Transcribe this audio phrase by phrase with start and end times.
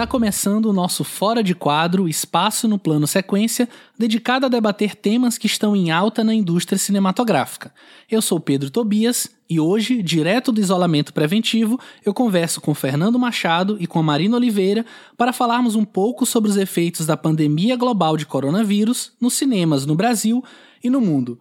[0.00, 3.68] Está começando o nosso Fora de Quadro, espaço no plano sequência,
[3.98, 7.70] dedicado a debater temas que estão em alta na indústria cinematográfica.
[8.10, 13.76] Eu sou Pedro Tobias e hoje, direto do isolamento preventivo, eu converso com Fernando Machado
[13.78, 14.86] e com a Marina Oliveira
[15.18, 19.94] para falarmos um pouco sobre os efeitos da pandemia global de coronavírus nos cinemas no
[19.94, 20.42] Brasil
[20.82, 21.38] e no mundo.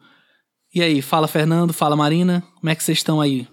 [0.76, 3.48] E aí, fala Fernando, fala Marina, como é que vocês estão aí?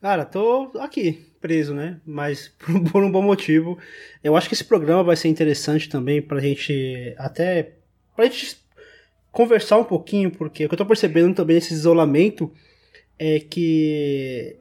[0.00, 2.00] Cara, tô aqui, preso, né?
[2.06, 2.52] Mas
[2.92, 3.78] por um bom motivo.
[4.22, 7.72] Eu acho que esse programa vai ser interessante também pra gente até
[8.14, 8.56] pra gente
[9.30, 12.52] conversar um pouquinho, porque o que eu tô percebendo também nesse isolamento
[13.18, 14.56] é que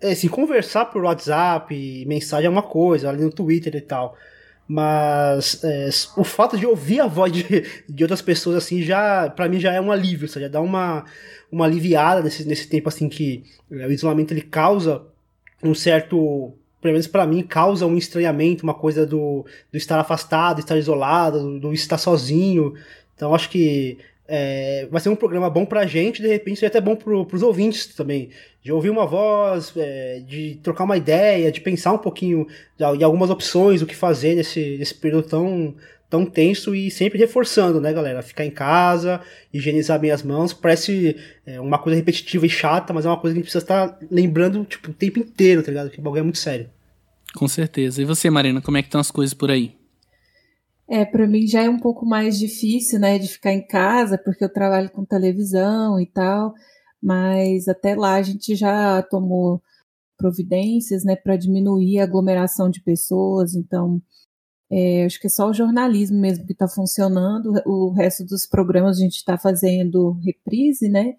[0.00, 4.16] é, assim, conversar por WhatsApp, mensagem é uma coisa, ali no Twitter e tal.
[4.66, 7.44] Mas é, o fato de ouvir a voz de,
[7.88, 11.04] de outras pessoas assim já, para mim já é um alívio, seja, dá uma,
[11.50, 15.02] uma aliviada nesse, nesse tempo assim que é, o isolamento ele causa
[15.62, 20.60] um certo, pelo menos para mim, causa um estranhamento, uma coisa do, do estar afastado,
[20.60, 22.74] estar isolado, do, do estar sozinho.
[23.14, 23.98] Então acho que
[24.32, 27.42] é, vai ser um programa bom pra gente, de repente seria até bom pro, pros
[27.42, 28.30] ouvintes também.
[28.62, 32.46] De ouvir uma voz, é, de trocar uma ideia, de pensar um pouquinho
[32.78, 35.74] de, algumas opções, o que fazer nesse, nesse período tão,
[36.10, 38.20] tão tenso e sempre reforçando, né, galera?
[38.20, 39.20] Ficar em casa,
[39.54, 40.52] higienizar bem as mãos.
[40.52, 41.16] Parece
[41.46, 43.98] é, uma coisa repetitiva e chata, mas é uma coisa que a gente precisa estar
[44.10, 45.88] lembrando tipo, o tempo inteiro, tá ligado?
[45.88, 46.68] Que o bagulho é muito sério.
[47.34, 48.02] Com certeza.
[48.02, 49.76] E você, Marina, como é que estão as coisas por aí?
[50.88, 54.42] É, para mim já é um pouco mais difícil, né, de ficar em casa, porque
[54.42, 56.52] eu trabalho com televisão e tal,
[57.00, 59.62] mas até lá a gente já tomou
[60.18, 64.02] providências, né, para diminuir a aglomeração de pessoas, então
[64.70, 68.98] é, acho que é só o jornalismo mesmo que está funcionando, o resto dos programas
[68.98, 71.14] a gente está fazendo reprise, né?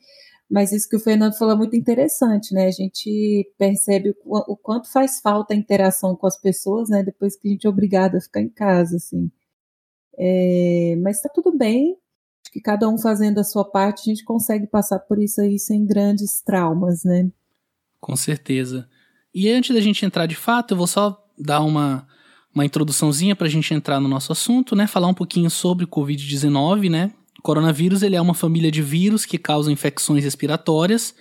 [0.49, 2.67] Mas isso que o Fernando falou é muito interessante, né?
[2.67, 7.03] A gente percebe o, quanto faz falta a interação com as pessoas, né?
[7.03, 9.31] Depois que a gente é obrigado a ficar em casa, assim.
[10.17, 11.97] É, mas está tudo bem,
[12.43, 15.57] acho que cada um fazendo a sua parte, a gente consegue passar por isso aí
[15.57, 17.29] sem grandes traumas, né?
[17.99, 18.89] Com certeza.
[19.33, 22.05] E antes da gente entrar de fato, eu vou só dar uma
[22.53, 24.87] uma introduçãozinha para a gente entrar no nosso assunto, né?
[24.87, 27.11] Falar um pouquinho sobre o Covid-19, né?
[27.39, 31.15] O coronavírus ele é uma família de vírus que causam infecções respiratórias.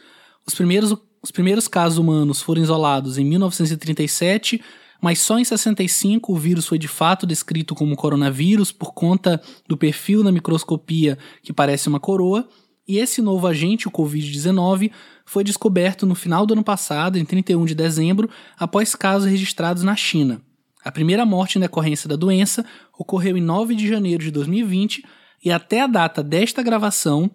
[0.47, 4.61] Os primeiros, os primeiros casos humanos foram isolados em 1937,
[5.01, 9.77] mas só em 65 o vírus foi de fato descrito como coronavírus por conta do
[9.77, 12.47] perfil na microscopia que parece uma coroa.
[12.87, 14.91] E esse novo agente, o Covid-19,
[15.25, 19.95] foi descoberto no final do ano passado, em 31 de dezembro, após casos registrados na
[19.95, 20.43] China.
[20.83, 22.65] A primeira morte em decorrência da doença
[22.99, 25.05] ocorreu em 9 de janeiro de 2020
[25.45, 27.31] e até a data desta gravação,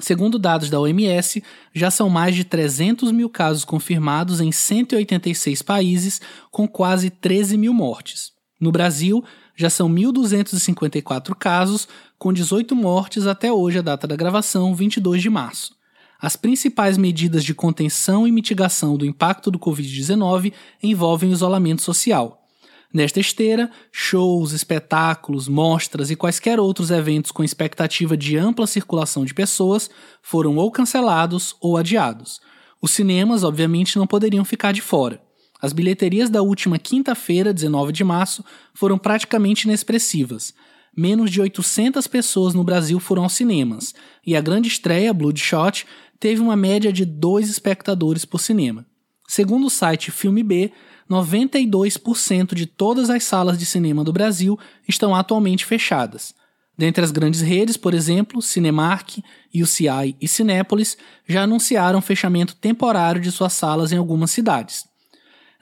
[0.00, 1.42] segundo dados da OMS,
[1.74, 7.72] já são mais de 300 mil casos confirmados em 186 países, com quase 13 mil
[7.72, 8.32] mortes.
[8.60, 9.24] No Brasil,
[9.56, 15.30] já são 1.254 casos, com 18 mortes até hoje, a data da gravação, 22 de
[15.30, 15.74] março.
[16.20, 20.52] As principais medidas de contenção e mitigação do impacto do Covid-19
[20.82, 22.43] envolvem isolamento social.
[22.94, 29.34] Nesta esteira, shows, espetáculos, mostras e quaisquer outros eventos com expectativa de ampla circulação de
[29.34, 29.90] pessoas
[30.22, 32.40] foram ou cancelados ou adiados.
[32.80, 35.20] Os cinemas, obviamente, não poderiam ficar de fora.
[35.60, 40.54] As bilheterias da última quinta-feira, 19 de março, foram praticamente inexpressivas.
[40.96, 43.92] Menos de 800 pessoas no Brasil foram aos cinemas,
[44.24, 45.84] e a grande estreia, Bloodshot,
[46.20, 48.86] teve uma média de dois espectadores por cinema.
[49.26, 50.72] Segundo o site Filme B,
[51.10, 54.58] 92% de todas as salas de cinema do Brasil
[54.88, 56.34] estão atualmente fechadas.
[56.76, 59.18] Dentre as grandes redes, por exemplo, Cinemark,
[59.54, 60.96] UCI e Cinépolis
[61.26, 64.84] já anunciaram fechamento temporário de suas salas em algumas cidades.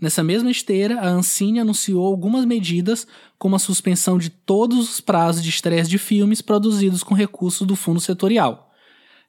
[0.01, 3.07] Nessa mesma esteira, a Ancine anunciou algumas medidas,
[3.39, 7.77] como a suspensão de todos os prazos de estresse de filmes produzidos com recursos do
[7.77, 8.72] fundo setorial.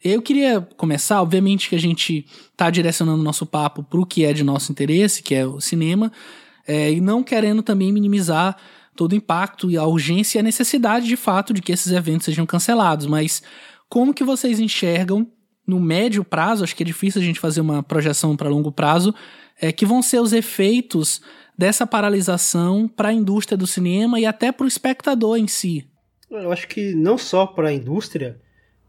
[0.03, 4.25] Eu queria começar, obviamente que a gente está direcionando o nosso papo para o que
[4.25, 6.11] é de nosso interesse, que é o cinema,
[6.67, 8.57] é, e não querendo também minimizar
[8.95, 12.25] todo o impacto e a urgência e a necessidade de fato de que esses eventos
[12.25, 13.41] sejam cancelados, mas
[13.87, 15.25] como que vocês enxergam
[15.65, 19.15] no médio prazo, acho que é difícil a gente fazer uma projeção para longo prazo,
[19.59, 21.21] é, que vão ser os efeitos
[21.57, 25.87] dessa paralisação para a indústria do cinema e até para o espectador em si?
[26.29, 28.41] Eu acho que não só para a indústria,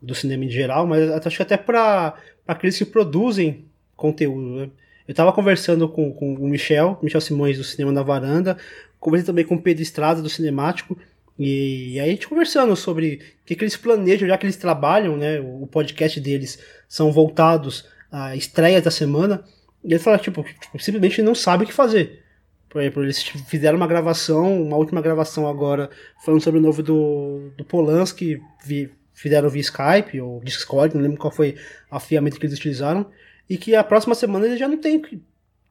[0.05, 2.15] do cinema em geral, mas acho que até para
[2.47, 3.65] aqueles que produzem
[3.97, 4.56] conteúdo.
[4.56, 4.71] Né?
[5.06, 8.56] Eu estava conversando com, com o Michel, Michel Simões do Cinema na Varanda,
[8.99, 10.97] conversei também com o Pedro Estrada do Cinemático,
[11.39, 15.17] e, aí a gente conversando sobre o que, que eles planejam, já que eles trabalham,
[15.17, 15.41] né?
[15.41, 16.59] O podcast deles
[16.89, 19.45] são voltados à estreia da semana,
[19.83, 22.23] e eles falaram, tipo, tipo, simplesmente não sabe o que fazer.
[22.69, 25.91] Por exemplo, eles fizeram uma gravação, uma última gravação agora,
[26.25, 31.19] falando sobre o novo do, do Polanski, vi, fizeram via Skype ou Discord, não lembro
[31.19, 31.56] qual foi
[31.90, 33.06] a ferramenta que eles utilizaram,
[33.49, 35.00] e que a próxima semana eles já não tem,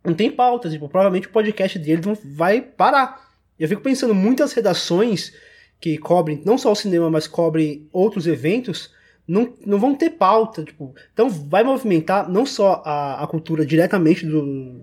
[0.04, 3.32] não tem pauta, tipo, provavelmente o podcast deles vai parar.
[3.60, 5.34] Eu fico pensando, muitas redações
[5.80, 8.92] que cobrem não só o cinema, mas cobrem outros eventos,
[9.28, 10.64] não, não vão ter pauta.
[10.64, 14.82] Tipo, então vai movimentar não só a, a cultura diretamente do.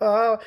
[0.00, 0.38] A,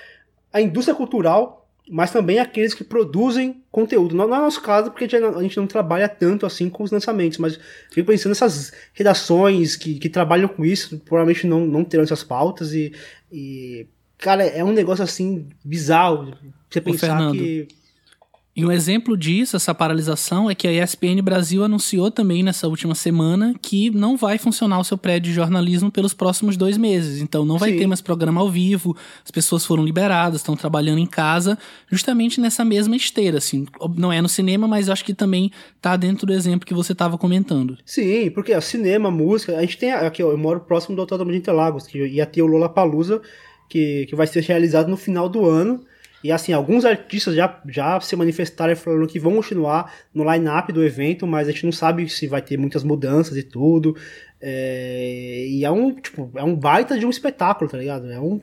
[0.54, 1.61] a indústria cultural,
[1.92, 4.16] mas também aqueles que produzem conteúdo.
[4.16, 7.38] Não, não é nosso caso, porque a gente não trabalha tanto assim com os lançamentos,
[7.38, 7.60] mas
[7.92, 12.72] fico pensando nessas redações que, que trabalham com isso, provavelmente não, não terão essas pautas
[12.72, 12.94] e,
[13.30, 13.86] e
[14.18, 16.34] cara, é um negócio assim bizarro.
[16.70, 17.68] Você pensar Fernando, que
[18.54, 22.94] e um exemplo disso, essa paralisação, é que a ESPN Brasil anunciou também nessa última
[22.94, 27.22] semana que não vai funcionar o seu prédio de jornalismo pelos próximos dois meses.
[27.22, 27.78] Então não vai Sim.
[27.78, 31.58] ter mais programa ao vivo, as pessoas foram liberadas, estão trabalhando em casa,
[31.90, 33.66] justamente nessa mesma esteira, assim.
[33.96, 35.50] Não é no cinema, mas acho que também
[35.82, 37.78] tá dentro do exemplo que você estava comentando.
[37.86, 41.32] Sim, porque ó, cinema, música, a gente tem aqui, ó, eu moro próximo do Autódromo
[41.32, 43.22] de Interlagos, que ia ter o Lola Palusa,
[43.70, 45.82] que, que vai ser realizado no final do ano.
[46.24, 50.84] E assim, alguns artistas já, já se manifestaram falaram que vão continuar no line-up do
[50.84, 53.96] evento, mas a gente não sabe se vai ter muitas mudanças e tudo.
[54.44, 58.12] É, e é um, tipo, é um baita de um espetáculo, tá ligado?
[58.12, 58.42] É um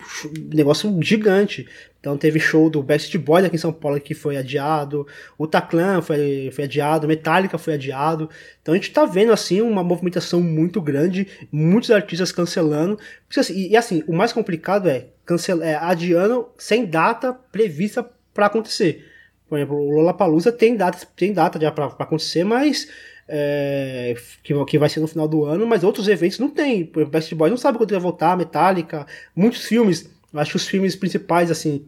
[0.55, 1.67] negócio gigante.
[1.99, 5.05] Então teve show do Best Boy aqui em São Paulo que foi adiado,
[5.37, 8.31] o Taclan foi, foi adiado, Metallica foi adiado.
[8.63, 12.97] Então a gente tá vendo assim uma movimentação muito grande, muitos artistas cancelando.
[13.37, 18.47] Assim, e, e, assim, o mais complicado é, cancel, é adiando sem data prevista para
[18.47, 19.05] acontecer.
[19.49, 22.87] Por exemplo, o Lollapalooza tem data, tem data já para acontecer, mas
[23.29, 26.91] é, que, que vai ser no final do ano, mas outros eventos não tem.
[26.97, 30.95] O Best Boy não sabe quando vai voltar, Metallica, muitos filmes acho que os filmes
[30.97, 31.87] principais, assim,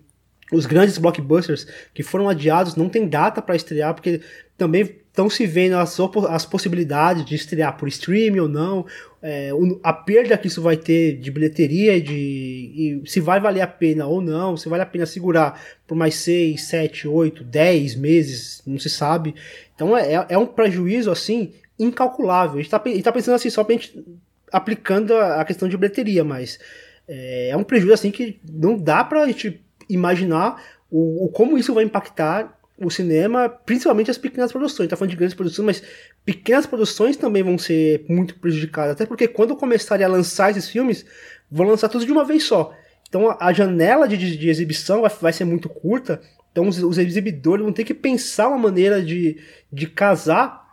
[0.53, 4.21] os grandes blockbusters que foram adiados não tem data para estrear, porque
[4.57, 5.99] também estão se vendo as,
[6.29, 8.87] as possibilidades de estrear por streaming ou não,
[9.23, 9.51] é,
[9.83, 14.07] a perda que isso vai ter de bilheteria de, e se vai valer a pena
[14.07, 18.79] ou não, se vale a pena segurar por mais 6, 7, 8, 10 meses, não
[18.79, 19.35] se sabe.
[19.75, 22.55] Então é, é um prejuízo assim incalculável.
[22.55, 24.03] A gente está tá pensando assim só gente
[24.51, 26.59] aplicando a, a questão de bilheteria, mas
[27.07, 31.75] é, é um prejuízo assim que não dá pra gente imaginar o, o, como isso
[31.75, 34.89] vai impactar o cinema, principalmente as pequenas produções.
[34.89, 35.83] Tá falando de grandes produções, mas
[36.25, 38.93] pequenas produções também vão ser muito prejudicadas.
[38.93, 41.05] Até porque quando começarem a lançar esses filmes,
[41.51, 42.75] vão lançar tudo de uma vez só.
[43.09, 46.23] Então a janela de, de, de exibição vai, vai, ser muito curta.
[46.53, 49.37] Então os, os, exibidores vão ter que pensar uma maneira de,
[49.71, 50.65] de casar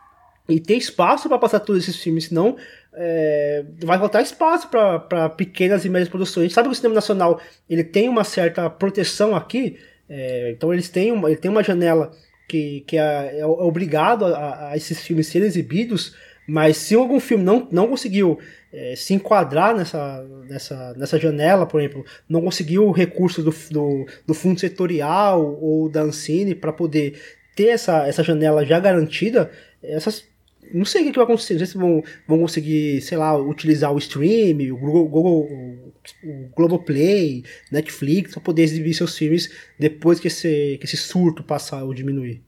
[0.48, 2.56] e ter espaço para passar todos esses filmes, senão
[2.94, 6.52] é, vai faltar espaço para pequenas e médias produções.
[6.52, 9.76] Sabe que o cinema nacional ele tem uma certa proteção aqui,
[10.08, 12.10] é, então eles têm uma, ele tem uma janela
[12.48, 16.14] que, que é, é obrigado a, a, esses filmes serem exibidos,
[16.46, 18.38] mas se algum filme não, não conseguiu
[18.72, 24.06] é, se enquadrar nessa, nessa, nessa janela, por exemplo, não conseguiu o recurso do, do,
[24.26, 27.20] do fundo setorial ou da Ancine para poder
[27.54, 29.50] ter essa, essa janela já garantida,
[29.82, 30.24] essas
[30.72, 31.54] não sei o que, que vai acontecer.
[31.54, 35.88] Não sei se vão, vão conseguir, sei lá, utilizar o stream, o Google, Google
[36.22, 41.84] o Globoplay, Netflix, para poder exibir seus filmes depois que esse, que esse surto passar
[41.84, 42.42] ou diminuir.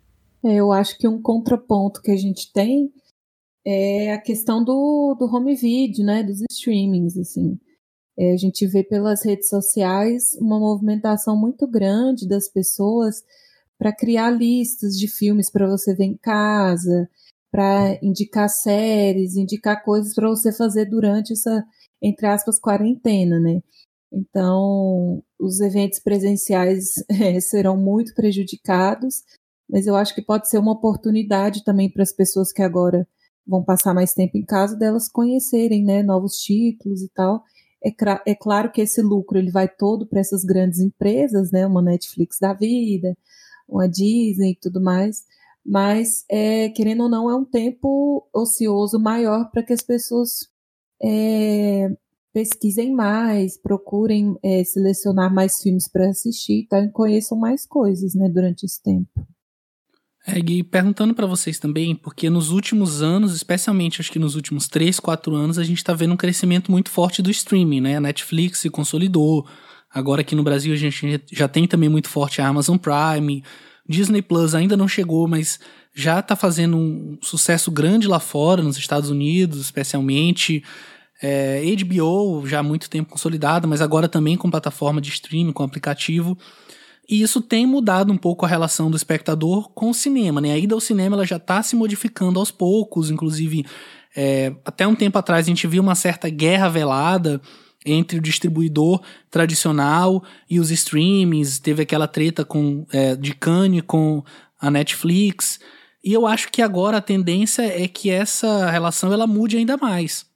[0.44, 2.90] É, eu acho que um contraponto que a gente tem
[3.64, 7.58] é a questão do, do home video, né, dos streamings, assim.
[8.18, 13.22] É, a gente vê pelas redes sociais uma movimentação muito grande das pessoas
[13.78, 17.08] para criar listas de filmes para você ver em casa,
[17.50, 21.64] para indicar séries, indicar coisas para você fazer durante essa,
[22.02, 23.60] entre aspas, quarentena, né?
[24.12, 29.22] Então, os eventos presenciais é, serão muito prejudicados,
[29.68, 33.06] mas eu acho que pode ser uma oportunidade também para as pessoas que agora
[33.46, 37.42] vão passar mais tempo em casa delas conhecerem, né, novos títulos e tal.
[37.84, 37.90] É,
[38.32, 42.38] é claro que esse lucro ele vai todo para essas grandes empresas, né, uma Netflix
[42.40, 43.16] da vida,
[43.68, 45.24] uma Disney e tudo mais,
[45.64, 50.48] mas é, querendo ou não é um tempo ocioso maior para que as pessoas
[51.02, 51.88] é,
[52.32, 56.80] pesquisem mais, procurem é, selecionar mais filmes para assistir tá?
[56.80, 59.26] e conheçam mais coisas né, durante esse tempo.
[60.26, 64.68] É, e perguntando para vocês também, porque nos últimos anos, especialmente acho que nos últimos
[64.68, 67.96] 3, 4 anos, a gente está vendo um crescimento muito forte do streaming, né?
[67.96, 69.46] A Netflix se consolidou,
[69.90, 73.42] agora aqui no Brasil a gente já tem também muito forte a Amazon Prime,
[73.90, 75.58] Disney Plus ainda não chegou, mas
[75.92, 80.62] já está fazendo um sucesso grande lá fora, nos Estados Unidos, especialmente.
[81.22, 85.64] É, HBO já há muito tempo consolidada, mas agora também com plataforma de streaming, com
[85.64, 86.38] aplicativo.
[87.08, 90.52] E isso tem mudado um pouco a relação do espectador com o cinema, né?
[90.52, 93.66] A ida ao cinema ela já está se modificando aos poucos, inclusive
[94.16, 97.40] é, até um tempo atrás a gente viu uma certa guerra velada
[97.84, 101.58] entre o distribuidor tradicional e os streamings.
[101.58, 104.22] Teve aquela treta com, é, de Kanye com
[104.60, 105.58] a Netflix.
[106.04, 110.26] E eu acho que agora a tendência é que essa relação ela mude ainda mais.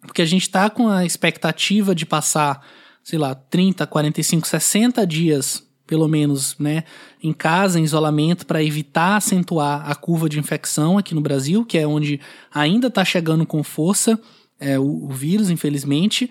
[0.00, 2.64] Porque a gente está com a expectativa de passar,
[3.02, 6.84] sei lá, 30, 45, 60 dias, pelo menos, né,
[7.22, 11.78] em casa, em isolamento, para evitar acentuar a curva de infecção aqui no Brasil, que
[11.78, 12.20] é onde
[12.52, 14.20] ainda está chegando com força
[14.60, 16.30] é, o, o vírus, infelizmente.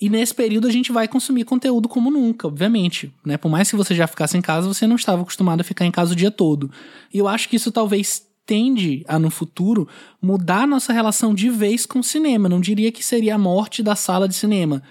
[0.00, 3.12] E nesse período a gente vai consumir conteúdo como nunca, obviamente.
[3.24, 3.36] Né?
[3.36, 5.90] Por mais que você já ficasse em casa, você não estava acostumado a ficar em
[5.90, 6.70] casa o dia todo.
[7.12, 9.88] E eu acho que isso talvez tende a, no futuro,
[10.20, 12.48] mudar nossa relação de vez com o cinema.
[12.48, 14.82] Não diria que seria a morte da sala de cinema.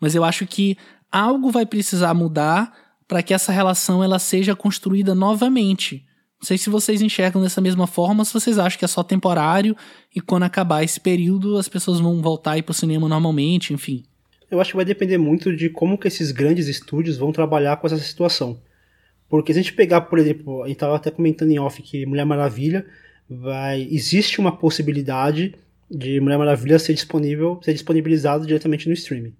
[0.00, 0.76] Mas eu acho que
[1.10, 2.72] algo vai precisar mudar
[3.06, 6.06] para que essa relação ela seja construída novamente.
[6.40, 9.76] Não sei se vocês enxergam dessa mesma forma, se vocês acham que é só temporário
[10.14, 13.74] e quando acabar esse período as pessoas vão voltar a ir para o cinema normalmente,
[13.74, 14.02] enfim.
[14.52, 17.86] Eu acho que vai depender muito de como que esses grandes estúdios vão trabalhar com
[17.86, 18.60] essa situação.
[19.26, 22.04] Porque se a gente pegar, por exemplo, a gente estava até comentando em off que
[22.04, 22.84] Mulher Maravilha
[23.26, 23.88] vai.
[23.90, 25.54] Existe uma possibilidade
[25.90, 29.34] de Mulher Maravilha ser disponível, ser disponibilizado diretamente no streaming.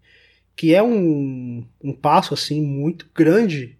[0.56, 3.76] Que é um, um passo assim muito grande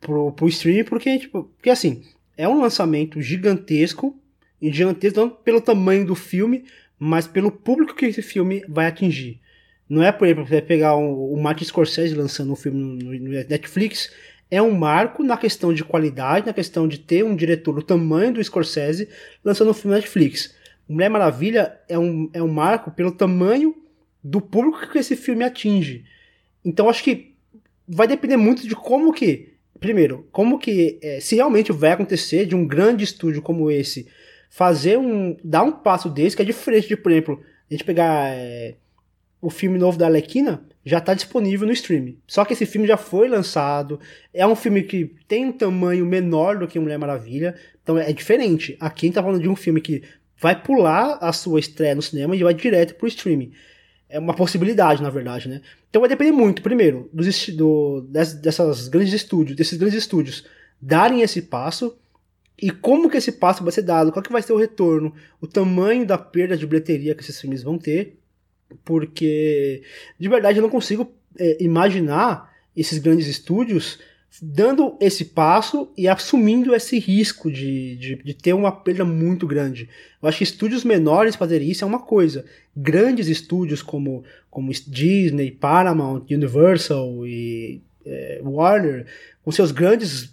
[0.00, 2.02] pro, pro streaming, porque, tipo, porque assim,
[2.34, 4.18] é um lançamento gigantesco,
[4.58, 6.64] gigantesco não pelo tamanho do filme,
[6.98, 9.38] mas pelo público que esse filme vai atingir.
[9.90, 13.30] Não é, por exemplo, você pegar o, o Martin Scorsese lançando um filme no, no,
[13.30, 14.08] Netflix,
[14.48, 18.34] é um marco na questão de qualidade, na questão de ter um diretor do tamanho
[18.34, 19.08] do Scorsese
[19.44, 20.54] lançando um filme no Netflix.
[20.88, 23.74] Mulher Maravilha é um, é um marco pelo tamanho
[24.22, 26.04] do público que esse filme atinge.
[26.64, 27.34] Então acho que
[27.88, 32.54] vai depender muito de como que, primeiro, como que é, se realmente vai acontecer de
[32.54, 34.06] um grande estúdio como esse
[34.48, 38.30] fazer um, dar um passo desse que é diferente de, por exemplo, a gente pegar
[38.30, 38.76] é,
[39.40, 42.14] o filme novo da Alequina já está disponível no stream.
[42.26, 44.00] Só que esse filme já foi lançado,
[44.32, 48.76] é um filme que tem um tamanho menor do que Mulher Maravilha, então é diferente.
[48.80, 50.02] Aqui a gente tá falando de um filme que
[50.38, 53.52] vai pular a sua estreia no cinema e vai direto pro streaming.
[54.08, 55.60] É uma possibilidade, na verdade, né?
[55.88, 60.44] Então vai depender muito, primeiro, dos, do, dessas grandes estúdios, desses grandes estúdios
[60.80, 61.96] darem esse passo
[62.60, 65.46] e como que esse passo vai ser dado, qual que vai ser o retorno, o
[65.46, 68.19] tamanho da perda de bilheteria que esses filmes vão ter
[68.84, 69.82] porque
[70.18, 73.98] de verdade eu não consigo é, imaginar esses grandes estúdios
[74.40, 79.88] dando esse passo e assumindo esse risco de, de, de, ter uma perda muito grande.
[80.22, 82.44] Eu acho que estúdios menores fazerem isso é uma coisa.
[82.76, 89.06] Grandes estúdios como, como Disney, Paramount, Universal e é, Warner,
[89.44, 90.32] com seus grandes,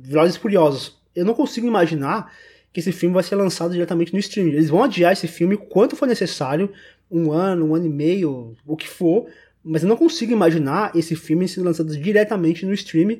[0.00, 2.32] Velozes Furiosos, eu não consigo imaginar
[2.72, 4.52] que esse filme vai ser lançado diretamente no streaming.
[4.52, 6.72] Eles vão adiar esse filme quanto for necessário
[7.10, 9.26] um ano, um ano e meio, o que for,
[9.62, 13.18] mas eu não consigo imaginar esse filme sendo lançado diretamente no stream,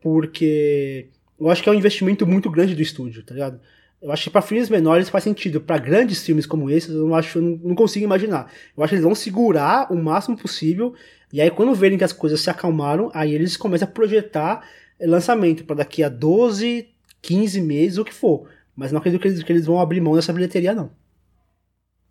[0.00, 1.08] porque
[1.38, 3.60] eu acho que é um investimento muito grande do estúdio, tá ligado?
[4.02, 5.60] Eu acho que para filmes menores faz sentido.
[5.60, 8.50] Para grandes filmes como esse, eu não acho, eu não, consigo imaginar.
[8.74, 10.94] Eu acho que eles vão segurar o máximo possível.
[11.30, 14.66] E aí, quando verem que as coisas se acalmaram, aí eles começam a projetar
[15.00, 16.88] lançamento para daqui a 12,
[17.20, 18.48] 15 meses, o que for.
[18.74, 20.90] Mas não acredito que eles, que eles vão abrir mão dessa bilheteria, não.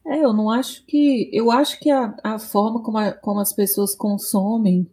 [0.09, 1.29] É, eu não acho que.
[1.31, 4.89] Eu acho que a, a forma como, a, como as pessoas consomem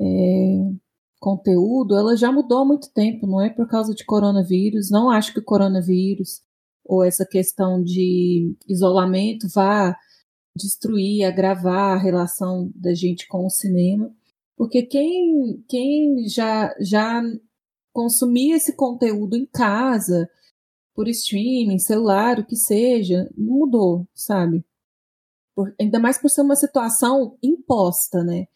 [0.00, 0.72] é,
[1.20, 4.90] conteúdo, ela já mudou há muito tempo, não é por causa de coronavírus.
[4.90, 6.42] Não acho que o coronavírus
[6.84, 9.96] ou essa questão de isolamento vá
[10.56, 14.10] destruir, agravar a relação da gente com o cinema.
[14.56, 17.22] Porque quem, quem já, já
[17.92, 20.28] consumia esse conteúdo em casa,
[20.94, 24.64] por streaming, celular, o que seja, mudou, sabe?
[25.54, 28.46] Por, ainda mais por ser uma situação imposta, né?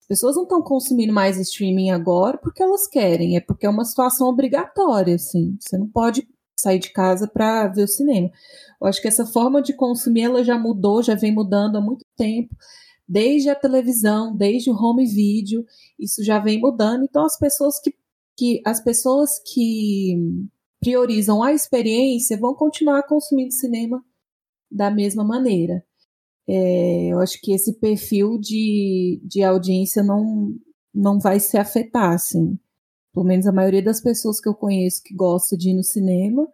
[0.00, 3.84] As pessoas não estão consumindo mais streaming agora porque elas querem, é porque é uma
[3.84, 5.56] situação obrigatória, assim.
[5.60, 8.30] Você não pode sair de casa para ver o cinema.
[8.80, 12.04] Eu acho que essa forma de consumir ela já mudou, já vem mudando há muito
[12.16, 12.54] tempo,
[13.08, 15.64] desde a televisão, desde o home video,
[15.98, 17.04] isso já vem mudando.
[17.04, 17.94] Então as pessoas que,
[18.36, 20.16] que as pessoas que
[20.80, 24.02] priorizam a experiência vão continuar consumindo cinema
[24.70, 25.84] da mesma maneira.
[26.48, 30.54] É, eu acho que esse perfil de, de audiência não,
[30.94, 32.58] não vai se afetar, assim.
[33.12, 36.48] Pelo menos a maioria das pessoas que eu conheço que gosta de ir no cinema,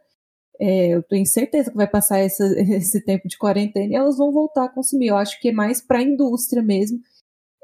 [0.61, 4.33] é, eu tenho certeza que vai passar essa, esse tempo de quarentena e elas vão
[4.33, 5.09] voltar a consumir.
[5.09, 6.99] Eu acho que é mais para a indústria mesmo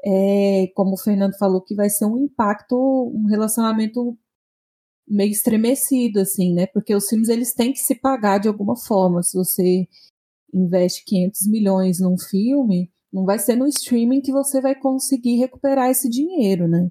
[0.05, 4.17] é, como o Fernando falou, que vai ser um impacto, um relacionamento
[5.07, 6.67] meio estremecido, assim, né?
[6.67, 9.21] Porque os filmes eles têm que se pagar de alguma forma.
[9.23, 9.87] Se você
[10.53, 15.89] investe 500 milhões num filme, não vai ser no streaming que você vai conseguir recuperar
[15.89, 16.89] esse dinheiro, né?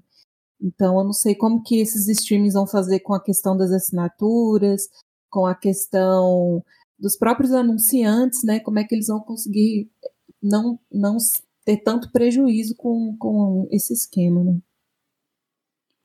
[0.61, 4.87] Então, eu não sei como que esses streamings vão fazer com a questão das assinaturas,
[5.29, 6.63] com a questão
[6.97, 8.59] dos próprios anunciantes, né?
[8.61, 9.89] Como é que eles vão conseguir
[10.41, 11.17] não, não
[11.65, 14.59] ter tanto prejuízo com, com esse esquema, né?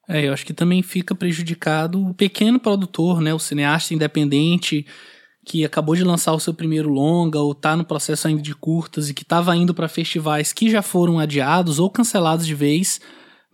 [0.09, 3.35] É, eu acho que também fica prejudicado o pequeno produtor, né?
[3.35, 4.87] O cineasta independente
[5.45, 9.09] que acabou de lançar o seu primeiro longa ou está no processo ainda de curtas
[9.09, 13.01] e que estava indo para festivais que já foram adiados ou cancelados de vez.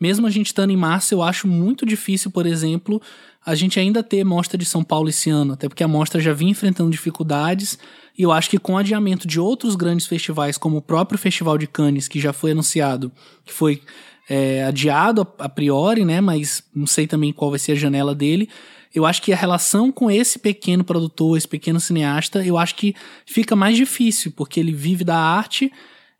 [0.00, 3.00] Mesmo a gente estando em março, eu acho muito difícil, por exemplo,
[3.46, 6.32] a gente ainda ter mostra de São Paulo esse ano, até porque a mostra já
[6.32, 7.78] vinha enfrentando dificuldades
[8.18, 11.56] e eu acho que com o adiamento de outros grandes festivais, como o próprio Festival
[11.56, 13.12] de Cannes, que já foi anunciado,
[13.44, 13.80] que foi
[14.28, 16.20] é, adiado a, a priori, né?
[16.20, 18.48] Mas não sei também qual vai ser a janela dele
[18.94, 22.94] eu acho que a relação com esse pequeno produtor, esse pequeno cineasta, eu acho que
[23.26, 25.70] fica mais difícil, porque ele vive da arte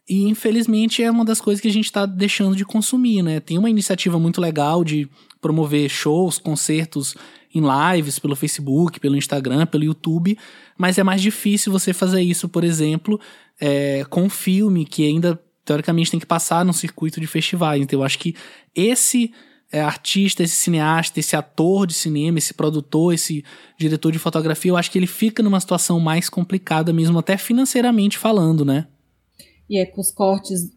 [0.09, 3.39] e infelizmente é uma das coisas que a gente está deixando de consumir, né?
[3.39, 5.09] Tem uma iniciativa muito legal de
[5.41, 7.15] promover shows, concertos
[7.55, 10.37] em lives pelo Facebook, pelo Instagram, pelo YouTube,
[10.77, 13.21] mas é mais difícil você fazer isso, por exemplo,
[13.61, 17.83] é, com um filme que ainda teoricamente tem que passar num circuito de festivais.
[17.83, 18.35] Então eu acho que
[18.75, 19.33] esse
[19.73, 23.45] é, artista, esse cineasta, esse ator de cinema, esse produtor, esse
[23.77, 28.17] diretor de fotografia, eu acho que ele fica numa situação mais complicada mesmo, até financeiramente
[28.17, 28.87] falando, né?
[29.69, 30.71] E é com os cortes,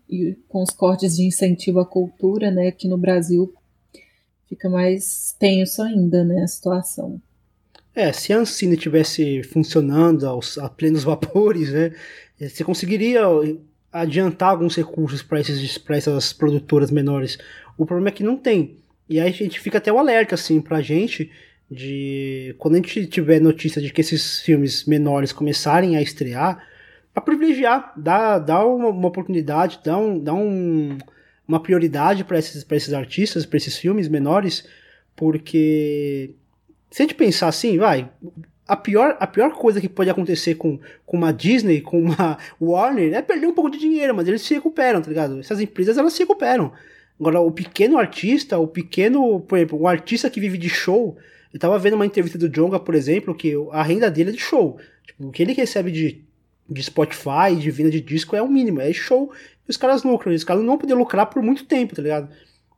[0.47, 3.53] com os cortes de incentivo à cultura, né, que no Brasil
[4.47, 7.21] fica mais tenso ainda, né, a situação.
[7.93, 11.91] É, se a Ancine tivesse funcionando aos, a plenos vapores, né,
[12.39, 13.23] você conseguiria
[13.91, 17.37] adiantar alguns recursos para essas produtoras menores.
[17.77, 18.77] O problema é que não tem.
[19.09, 21.31] E aí a gente fica até o alerta, assim, pra gente,
[21.69, 26.61] de quando a gente tiver notícia de que esses filmes menores começarem a estrear,
[27.13, 30.97] para privilegiar, dar, dar uma, uma, oportunidade, dar, um, dar um,
[31.47, 34.67] uma prioridade para esses, esses artistas, para esses filmes menores,
[35.15, 36.35] porque
[36.91, 38.09] se a gente pensar assim, vai,
[38.67, 43.13] a pior, a pior coisa que pode acontecer com, com uma Disney, com uma Warner,
[43.13, 45.39] é perder um pouco de dinheiro, mas eles se recuperam, tá ligado?
[45.39, 46.73] Essas empresas, elas se recuperam.
[47.19, 51.17] Agora, o pequeno artista, o pequeno, por exemplo, um artista que vive de show,
[51.53, 54.39] eu tava vendo uma entrevista do Jonga, por exemplo, que a renda dele é de
[54.39, 54.77] show.
[55.05, 56.23] Tipo, o que ele recebe de,
[56.69, 59.31] de Spotify, de venda de disco é o mínimo, é show.
[59.67, 62.29] E os caras lucram, os caras não vão poder lucrar por muito tempo, tá ligado?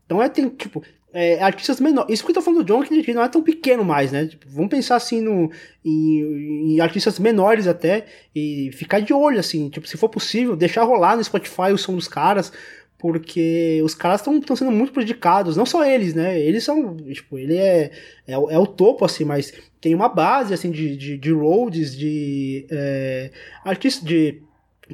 [0.05, 0.81] Então é, tem, tipo,
[1.13, 2.13] é, artistas menores.
[2.13, 4.27] Isso que eu tô falando do John, que não é tão pequeno mais, né?
[4.27, 5.51] Tipo, vamos pensar assim no,
[5.83, 9.69] em, em, artistas menores até e ficar de olho, assim.
[9.69, 12.51] Tipo, se for possível, deixar rolar no Spotify o som dos caras,
[12.97, 16.39] porque os caras estão sendo muito prejudicados, não só eles, né?
[16.39, 17.91] Eles são, tipo, ele é,
[18.27, 22.67] é, é o topo, assim, mas tem uma base, assim, de, de, de roads, de
[22.69, 23.31] é,
[23.63, 24.43] artistas, de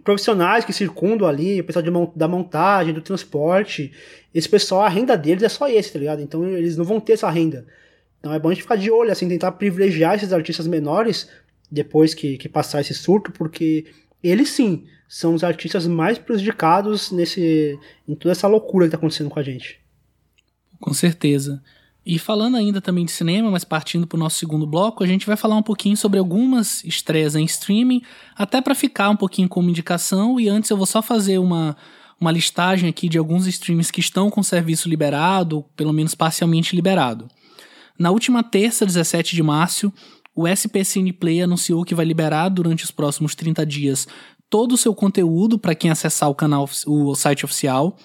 [0.04, 3.92] profissionais que circundam ali, o pessoal de, da montagem, do transporte,
[4.34, 6.22] esse pessoal, a renda deles é só esse, tá ligado?
[6.22, 7.66] Então eles não vão ter essa renda.
[8.20, 11.30] Então é bom a gente ficar de olho, assim, tentar privilegiar esses artistas menores
[11.72, 13.86] depois que, que passar esse surto, porque
[14.22, 17.78] eles sim são os artistas mais prejudicados nesse,
[18.08, 19.80] em toda essa loucura que está acontecendo com a gente.
[20.80, 21.62] Com certeza.
[22.06, 25.26] E falando ainda também de cinema, mas partindo para o nosso segundo bloco, a gente
[25.26, 28.04] vai falar um pouquinho sobre algumas estreias em streaming,
[28.38, 30.40] até para ficar um pouquinho como indicação.
[30.40, 31.76] E antes eu vou só fazer uma,
[32.22, 37.28] uma listagem aqui de alguns streams que estão com serviço liberado, pelo menos parcialmente liberado.
[37.98, 39.92] Na última terça, 17 de março,
[40.36, 44.08] o SP Cineplay anunciou que vai liberar durante os próximos 30 dias
[44.48, 47.98] todo o seu conteúdo para quem acessar o canal, o site oficial.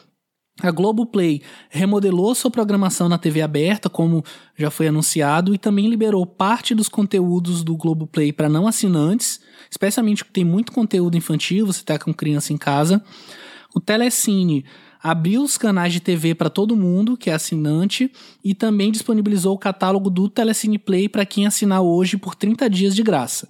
[0.63, 4.23] A Globoplay remodelou sua programação na TV aberta, como
[4.57, 10.23] já foi anunciado, e também liberou parte dos conteúdos do Globoplay para não assinantes, especialmente
[10.23, 13.03] porque tem muito conteúdo infantil, você está com criança em casa.
[13.75, 14.65] O Telecine
[15.03, 18.13] abriu os canais de TV para todo mundo que é assinante
[18.45, 22.95] e também disponibilizou o catálogo do Telecine Play para quem assinar hoje por 30 dias
[22.95, 23.49] de graça.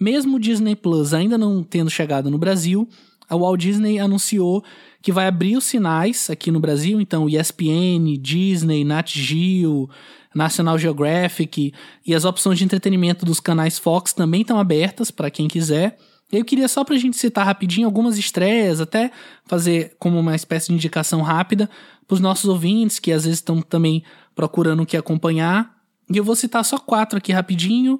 [0.00, 2.88] Mesmo o Disney Plus ainda não tendo chegado no Brasil,
[3.28, 4.64] a Walt Disney anunciou
[5.02, 9.88] que vai abrir os sinais aqui no Brasil, então ESPN, Disney, Nat Geo,
[10.34, 11.72] National Geographic
[12.06, 15.98] e as opções de entretenimento dos canais Fox também estão abertas para quem quiser.
[16.30, 19.10] Eu queria só para a gente citar rapidinho algumas estreias, até
[19.46, 21.70] fazer como uma espécie de indicação rápida
[22.06, 24.02] para os nossos ouvintes que às vezes estão também
[24.34, 25.74] procurando o que acompanhar.
[26.10, 27.98] E eu vou citar só quatro aqui rapidinho.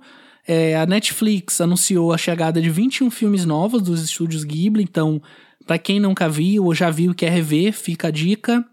[0.50, 5.20] É, a Netflix anunciou a chegada de 21 filmes novos dos estúdios Ghibli, então
[5.66, 8.64] Para quem nunca viu ou já viu e quer rever, fica a dica.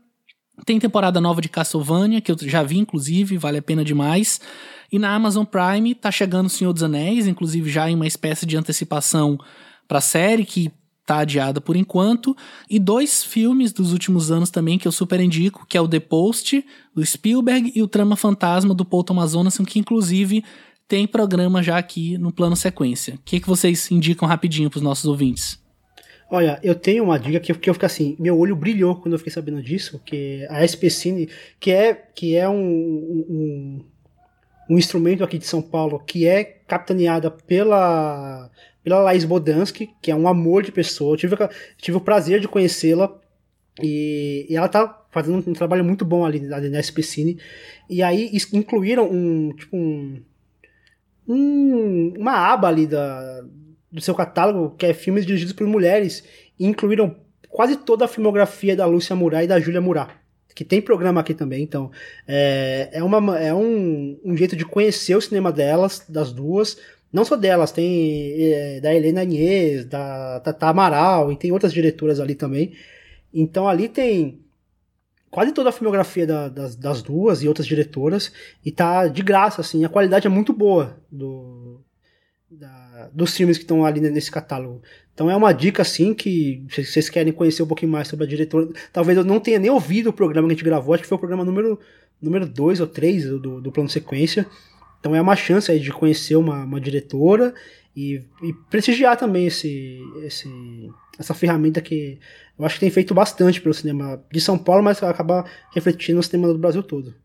[0.66, 4.40] Tem temporada nova de Castlevania, que eu já vi, inclusive, vale a pena demais.
[4.90, 8.46] E na Amazon Prime tá chegando O Senhor dos Anéis, inclusive já em uma espécie
[8.46, 9.38] de antecipação
[9.86, 10.72] pra série, que
[11.06, 12.34] tá adiada por enquanto.
[12.70, 16.00] E dois filmes dos últimos anos também que eu super indico, que é o The
[16.00, 20.42] Post, do Spielberg, e o Trama Fantasma, do Paul Thomas Anderson, que inclusive
[20.88, 23.16] tem programa já aqui no plano sequência.
[23.16, 25.60] O que, que vocês indicam rapidinho pros nossos ouvintes?
[26.30, 29.20] Olha, eu tenho uma dica que, que eu fico assim, meu olho brilhou quando eu
[29.20, 33.86] fiquei sabendo disso, que a SP Cine, que é, que é um, um,
[34.70, 38.50] um instrumento aqui de São Paulo que é capitaneada pela,
[38.84, 41.14] pela Laís Bodansky, que é um amor de pessoa.
[41.14, 41.36] Eu tive,
[41.78, 43.16] tive o prazer de conhecê-la
[43.82, 47.38] e, e, ela tá fazendo um trabalho muito bom ali, na SP Cine.
[47.88, 50.22] E aí incluíram um, tipo um,
[51.28, 53.44] um, uma aba ali da,
[53.92, 56.24] do seu catálogo, que é filmes dirigidos por mulheres,
[56.60, 57.16] e incluíram
[57.50, 60.10] quase toda a filmografia da Lúcia Murat e da Júlia Murat,
[60.54, 61.92] que tem programa aqui também, então
[62.28, 66.78] é, é, uma, é um, um jeito de conhecer o cinema delas, das duas,
[67.12, 72.20] não só delas, tem é, da Helena Inês, da Tata Amaral, e tem outras diretoras
[72.20, 72.74] ali também,
[73.34, 74.45] então ali tem
[75.36, 78.32] quase toda a filmografia da, das, das duas e outras diretoras,
[78.64, 81.82] e tá de graça, assim, a qualidade é muito boa do,
[82.50, 84.82] da, dos filmes que estão ali nesse catálogo.
[85.14, 88.30] Então é uma dica assim que se vocês querem conhecer um pouquinho mais sobre a
[88.30, 91.10] diretora, talvez eu não tenha nem ouvido o programa que a gente gravou, acho que
[91.10, 91.78] foi o programa número
[92.22, 94.48] número 2 ou 3 do, do plano sequência.
[95.02, 97.54] Então é uma chance aí de conhecer uma, uma diretora
[97.96, 100.50] e, e prestigiar também esse, esse,
[101.18, 102.20] essa ferramenta que
[102.58, 106.24] eu acho que tem feito bastante pelo cinema de São Paulo, mas acaba refletindo no
[106.24, 107.16] cinema do Brasil todo.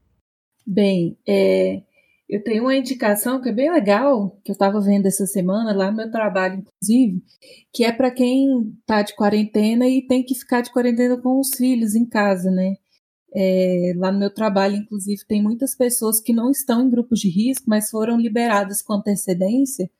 [0.67, 1.83] Bem, é,
[2.29, 5.91] eu tenho uma indicação que é bem legal, que eu estava vendo essa semana, lá
[5.91, 7.21] no meu trabalho, inclusive,
[7.73, 11.57] que é para quem está de quarentena e tem que ficar de quarentena com os
[11.57, 12.77] filhos em casa, né?
[13.35, 17.29] É, lá no meu trabalho, inclusive, tem muitas pessoas que não estão em grupos de
[17.29, 19.91] risco, mas foram liberadas com antecedência,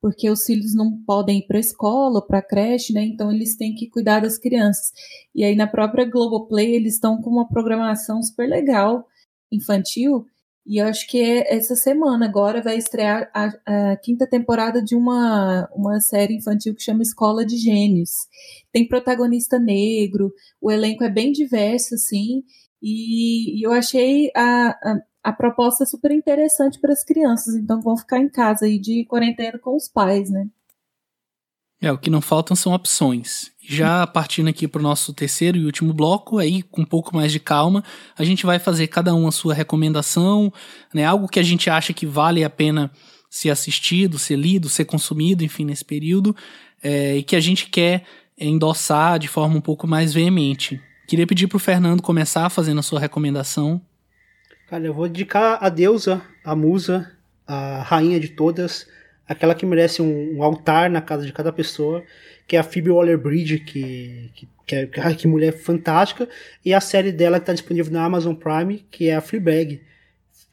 [0.00, 3.04] porque os filhos não podem ir para a escola, para a creche, né?
[3.04, 4.92] Então eles têm que cuidar das crianças.
[5.34, 9.06] E aí na própria Globoplay eles estão com uma programação super legal
[9.50, 10.26] infantil
[10.68, 14.94] e eu acho que é essa semana agora vai estrear a, a, quinta temporada de
[14.94, 18.10] uma, uma série infantil que chama Escola de Gênios.
[18.70, 20.30] Tem protagonista negro,
[20.60, 22.42] o elenco é bem diverso, assim,
[22.82, 27.96] e, e eu achei a, a, a, proposta super interessante para as crianças, então vão
[27.96, 30.46] ficar em casa aí de quarentena com os pais, né?
[31.80, 33.52] É, o que não faltam são opções.
[33.60, 37.30] Já partindo aqui para o nosso terceiro e último bloco, aí com um pouco mais
[37.30, 37.84] de calma,
[38.16, 40.52] a gente vai fazer cada um a sua recomendação,
[40.92, 42.90] né, algo que a gente acha que vale a pena
[43.30, 46.34] ser assistido, ser lido, ser consumido, enfim, nesse período,
[46.82, 48.04] é, e que a gente quer
[48.36, 50.80] endossar de forma um pouco mais veemente.
[51.06, 53.80] Queria pedir para o Fernando começar fazendo a sua recomendação.
[54.68, 57.10] Cara, eu vou dedicar a deusa, a musa,
[57.46, 58.86] a rainha de todas,
[59.26, 62.04] aquela que merece um, um, altar na casa de cada pessoa,
[62.46, 66.28] que é a Phoebe Waller-Bridge, que, que, que, é, que mulher fantástica,
[66.62, 69.80] e a série dela que está disponível na Amazon Prime, que é a Fleabag.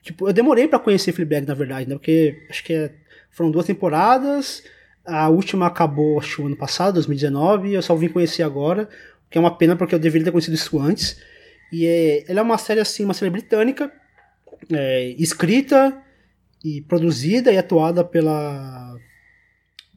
[0.02, 1.96] Tipo, eu demorei para conhecer Fleabag, na verdade, né?
[1.96, 2.92] Porque acho que é,
[3.30, 4.64] foram duas temporadas,
[5.06, 8.88] a última acabou, acho, ano passado, 2019, e eu só vim conhecer agora,
[9.30, 11.22] que é uma pena porque eu deveria ter conhecido isso antes.
[11.70, 13.92] E é, ela é uma série, assim, uma série britânica,
[14.72, 16.02] é, escrita
[16.64, 18.96] e produzida e atuada pela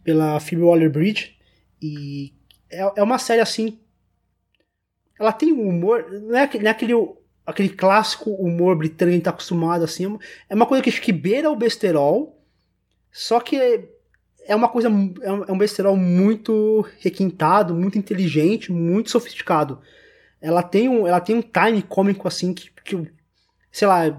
[0.04, 1.36] pela Phoebe Waller-Bridge.
[1.82, 2.32] E
[2.70, 3.78] é, é uma série assim
[5.18, 6.94] ela tem um humor não é, não é aquele
[7.46, 10.18] aquele clássico humor britânico que tá acostumado assim
[10.48, 12.38] é uma coisa que, que beira o besterol
[13.10, 13.56] só que
[14.48, 14.88] é uma coisa
[15.22, 19.80] é um besterol muito requintado muito inteligente muito sofisticado.
[20.40, 23.10] Ela tem um ela tem um time cômico assim que, que
[23.70, 24.18] sei lá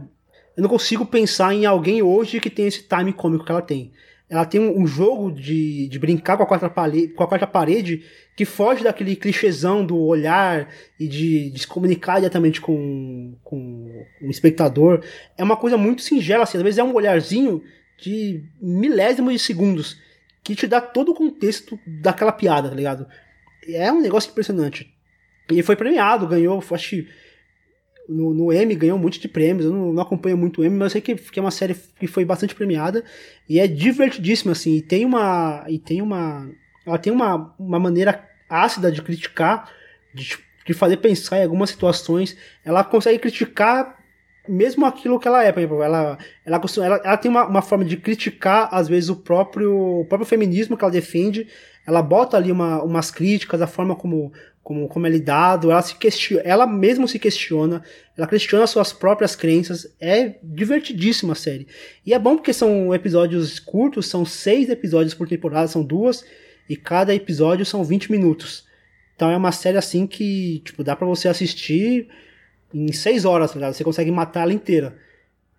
[0.59, 3.93] eu não consigo pensar em alguém hoje que tem esse time cômico que ela tem.
[4.29, 8.03] Ela tem um, jogo de, de brincar com a, quarta parede, com a quarta parede
[8.35, 10.67] que foge daquele clichêzão do olhar
[10.99, 15.01] e de, de se comunicar diretamente com, com o espectador.
[15.37, 16.57] É uma coisa muito singela, assim.
[16.57, 17.63] Às vezes é um olharzinho
[17.97, 19.97] de milésimos de segundos
[20.43, 23.07] que te dá todo o contexto daquela piada, tá ligado?
[23.65, 24.93] É um negócio impressionante.
[25.49, 27.07] E foi premiado, ganhou, acho que
[28.09, 29.65] no, no M ganhou um monte de prêmios.
[29.65, 31.75] Eu não, não acompanho muito o M, mas eu sei que, que, é uma série
[31.99, 33.03] que foi bastante premiada
[33.47, 34.75] e é divertidíssima assim.
[34.75, 36.49] E tem uma e tem uma
[36.85, 39.71] ela tem uma, uma maneira ácida de criticar,
[40.13, 42.35] de, de fazer pensar em algumas situações.
[42.65, 43.99] Ela consegue criticar
[44.47, 47.85] mesmo aquilo que ela é, por exemplo, ela, ela, ela, ela tem uma, uma forma
[47.85, 51.47] de criticar, às vezes, o próprio, o próprio feminismo que ela defende,
[51.85, 54.33] ela bota ali uma, umas críticas, a forma como,
[54.69, 57.81] como, como é lidado, ela se questiona, ela mesmo se questiona,
[58.15, 61.67] ela questiona suas próprias crenças, é divertidíssima a série.
[62.05, 66.23] E é bom porque são episódios curtos, são seis episódios por temporada, são duas,
[66.69, 68.63] e cada episódio são 20 minutos.
[69.15, 72.07] Então é uma série assim que, tipo, dá para você assistir
[72.71, 74.95] em seis horas, tá Você consegue matar ela inteira.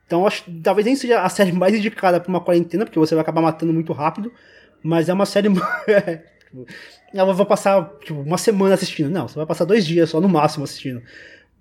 [0.06, 3.22] Então acho talvez nem seja a série mais indicada para uma quarentena, porque você vai
[3.22, 4.32] acabar matando muito rápido,
[4.84, 5.48] mas é uma série
[6.50, 6.66] tipo,
[7.12, 9.10] eu vou passar tipo, uma semana assistindo.
[9.10, 11.02] Não, você vai passar dois dias só no máximo assistindo.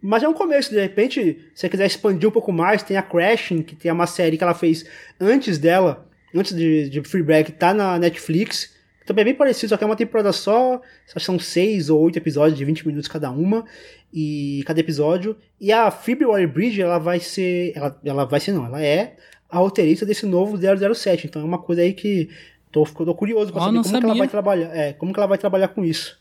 [0.02, 3.02] Mas é um começo, de repente, se você quiser expandir um pouco mais, tem a
[3.02, 4.86] Crashing, que tem uma série que ela fez
[5.20, 8.74] antes dela, antes de, de Freeback, tá na Netflix,
[9.10, 10.80] também é bem parecido, só que é uma temporada só.
[11.12, 13.66] Que são seis ou oito episódios de 20 minutos cada uma.
[14.14, 15.36] E cada episódio.
[15.60, 17.74] E a Phoebe Waller-Bridge, ela vai ser.
[17.76, 19.16] Ela, ela vai ser, não, ela é
[19.50, 21.26] a roteirista desse novo 007.
[21.26, 22.30] Então é uma coisa aí que
[22.72, 24.76] tô, tô curioso pra oh, saber como que ela vai trabalhar.
[24.76, 26.18] É, como que ela vai trabalhar com isso.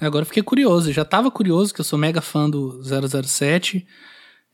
[0.00, 0.92] Agora fiquei curioso.
[0.92, 3.86] Já tava curioso, que eu sou mega fã do 007.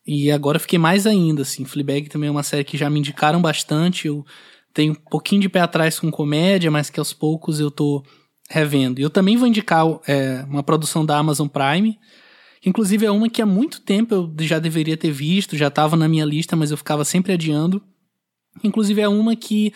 [0.07, 1.65] E agora fiquei mais ainda, assim.
[1.65, 4.07] Fleabag também é uma série que já me indicaram bastante.
[4.07, 4.25] Eu
[4.73, 8.05] tenho um pouquinho de pé atrás com comédia, mas que aos poucos eu tô
[8.49, 9.01] revendo.
[9.01, 11.99] E eu também vou indicar é, uma produção da Amazon Prime,
[12.61, 15.97] que inclusive é uma que há muito tempo eu já deveria ter visto, já estava
[15.97, 17.83] na minha lista, mas eu ficava sempre adiando.
[18.63, 19.73] Inclusive é uma que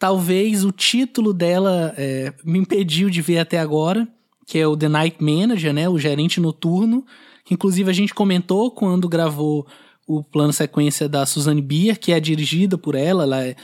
[0.00, 4.08] talvez o título dela é, me impediu de ver até agora,
[4.44, 7.06] que é o The Night Manager, né, o gerente noturno,
[7.44, 9.64] que inclusive a gente comentou quando gravou
[10.08, 13.54] o plano sequência da Suzanne Bier, que é dirigida por ela, ela é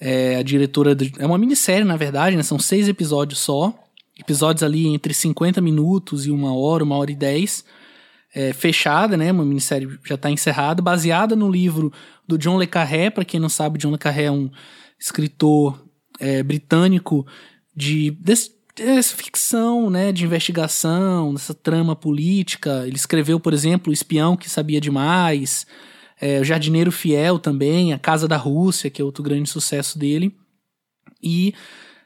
[0.00, 0.94] é a diretora.
[0.94, 2.42] De, é uma minissérie, na verdade, né?
[2.42, 3.72] São seis episódios só.
[4.18, 7.64] Episódios ali entre 50 minutos e uma hora, uma hora e dez.
[8.34, 9.30] É, fechada, né?
[9.32, 11.92] Uma minissérie já está encerrada, baseada no livro
[12.26, 13.08] do John Le Carré.
[13.08, 14.50] Para quem não sabe, John Le Carré é um
[14.98, 15.82] escritor
[16.18, 17.26] é, britânico
[17.74, 18.34] de, de,
[18.74, 20.12] de ficção, né?
[20.12, 22.84] De investigação, dessa trama política.
[22.86, 25.66] Ele escreveu, por exemplo, O Espião que Sabia Demais
[26.20, 30.34] é, O Jardineiro Fiel também, A Casa da Rússia, que é outro grande sucesso dele.
[31.22, 31.54] E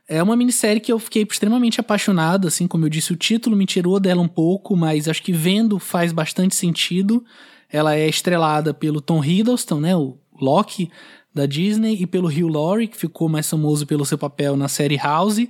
[0.09, 3.66] é uma minissérie que eu fiquei extremamente apaixonado, assim, como eu disse, o título me
[3.66, 7.24] tirou dela um pouco, mas acho que vendo faz bastante sentido.
[7.70, 10.90] Ela é estrelada pelo Tom Hiddleston, né, o Loki
[11.38, 14.96] da Disney, e pelo Hugh Laurie, que ficou mais famoso pelo seu papel na série
[14.96, 15.46] House.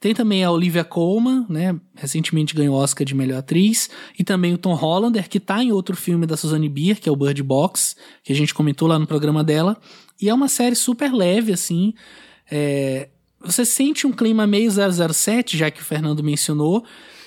[0.00, 1.78] Tem também a Olivia Colman, né?
[1.94, 3.88] Recentemente ganhou Oscar de melhor atriz.
[4.18, 7.12] E também o Tom Hollander, que tá em outro filme da Suzanne Bier, que é
[7.12, 9.76] o Bird Box, que a gente comentou lá no programa dela.
[10.20, 11.94] E é uma série super leve, assim.
[12.50, 13.10] É...
[13.44, 16.84] Você sente um clima meio 007, já que o Fernando mencionou,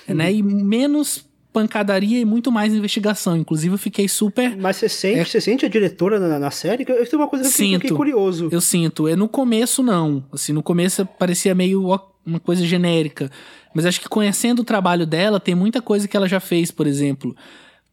[0.08, 0.14] uhum.
[0.14, 0.32] né?
[0.32, 1.24] E menos
[1.56, 3.34] pancadaria e muito mais investigação.
[3.34, 4.54] Inclusive, eu fiquei super.
[4.58, 5.24] Mas você sente, é...
[5.24, 6.84] você sente a diretora na, na série?
[6.86, 8.50] Eu tenho uma coisa que sinto, eu fiquei curioso.
[8.52, 9.08] Eu sinto.
[9.08, 10.22] É no começo, não.
[10.30, 13.30] Assim, no começo parecia meio uma coisa genérica.
[13.72, 16.86] Mas acho que conhecendo o trabalho dela, tem muita coisa que ela já fez, por
[16.86, 17.34] exemplo.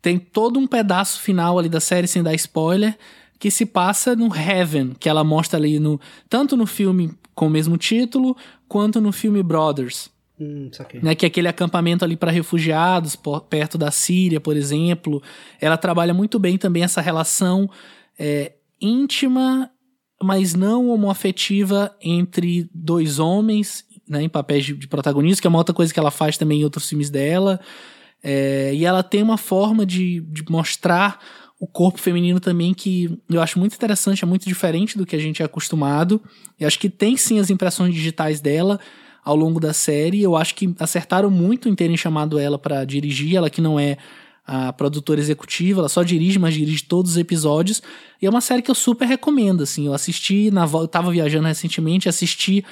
[0.02, 2.97] Tem todo um pedaço final ali da série, sem dar spoiler,
[3.39, 6.02] que se passa no Heaven, que ela mostra ali no.
[6.30, 8.36] Tanto no filme com o mesmo título,
[8.67, 10.10] quanto no filme Brothers.
[10.43, 10.69] Hum,
[11.01, 15.23] né, que é aquele acampamento ali para refugiados, por, perto da Síria, por exemplo.
[15.62, 17.69] Ela trabalha muito bem também essa relação
[18.19, 19.71] é, íntima,
[20.21, 25.60] mas não homoafetiva entre dois homens né, em papéis de, de protagonista, que é uma
[25.60, 27.60] outra coisa que ela faz também em outros filmes dela.
[28.21, 31.19] É, e ela tem uma forma de, de mostrar
[31.60, 35.19] o corpo feminino também que eu acho muito interessante, é muito diferente do que a
[35.19, 36.21] gente é acostumado.
[36.60, 38.79] Eu acho que tem sim as impressões digitais dela
[39.23, 40.21] ao longo da série.
[40.21, 43.97] Eu acho que acertaram muito em terem chamado ela para dirigir, ela que não é
[44.45, 47.81] a produtora executiva, ela só dirige, mas dirige todos os episódios.
[48.21, 49.86] E é uma série que eu super recomendo, assim.
[49.86, 52.63] Eu assisti na eu tava viajando recentemente, assisti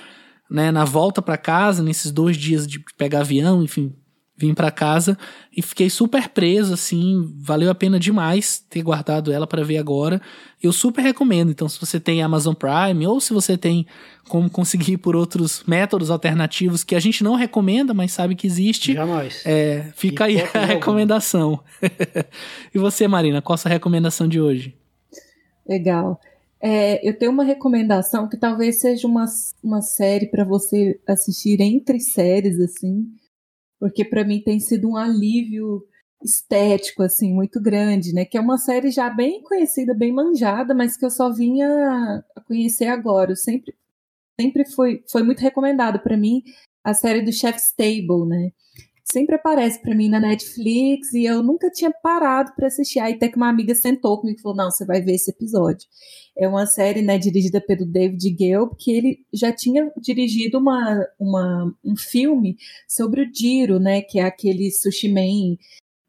[0.50, 3.94] né, na volta para casa, nesses dois dias de pegar avião, enfim,
[4.38, 5.18] vim para casa
[5.56, 10.22] e fiquei super preso, assim, valeu a pena demais ter guardado ela para ver agora.
[10.62, 11.52] Eu super recomendo.
[11.52, 13.86] Então, se você tem Amazon Prime ou se você tem
[14.28, 18.94] como conseguir por outros métodos alternativos que a gente não recomenda, mas sabe que existe,
[18.94, 19.44] Jamais.
[19.46, 21.60] É, fica e aí a recomendação.
[22.74, 24.76] e você, Marina, qual a sua recomendação de hoje?
[25.68, 26.20] Legal.
[26.62, 29.26] É, eu tenho uma recomendação que talvez seja uma,
[29.64, 33.08] uma série para você assistir entre séries, assim,
[33.82, 35.84] porque para mim tem sido um alívio
[36.24, 38.24] estético, assim, muito grande, né?
[38.24, 42.42] Que é uma série já bem conhecida, bem manjada, mas que eu só vinha a
[42.42, 43.32] conhecer agora.
[43.32, 43.74] Eu sempre,
[44.40, 46.44] sempre foi, foi muito recomendado para mim
[46.84, 48.52] a série do Chef's Table, né?
[49.12, 53.00] Sempre aparece para mim na Netflix e eu nunca tinha parado para assistir.
[53.00, 55.88] Aí até que uma amiga sentou comigo e falou: Não, você vai ver esse episódio.
[56.38, 61.76] É uma série né, dirigida pelo David Gelb, que ele já tinha dirigido uma, uma,
[61.84, 62.56] um filme
[62.88, 65.58] sobre o Jiro, né, que é aquele sushi man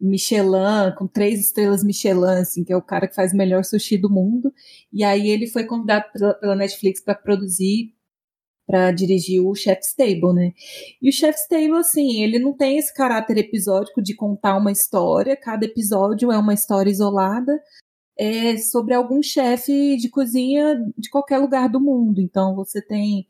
[0.00, 3.96] Michelin, com três estrelas Michelin, assim, que é o cara que faz o melhor sushi
[3.96, 4.52] do mundo.
[4.92, 7.94] E aí ele foi convidado pela, pela Netflix para produzir
[8.66, 10.52] para dirigir o Chef's Table, né?
[11.00, 15.36] E o Chef's Table, assim, ele não tem esse caráter episódico de contar uma história,
[15.36, 17.52] cada episódio é uma história isolada
[18.16, 22.20] é sobre algum chefe de cozinha de qualquer lugar do mundo.
[22.20, 23.26] Então você tem